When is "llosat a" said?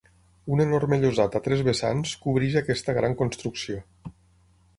1.03-1.41